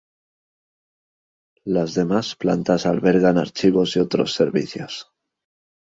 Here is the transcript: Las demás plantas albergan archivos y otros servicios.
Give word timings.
Las 1.75 1.93
demás 1.93 2.35
plantas 2.35 2.87
albergan 2.87 3.37
archivos 3.37 3.95
y 3.97 3.99
otros 3.99 4.33
servicios. 4.33 5.11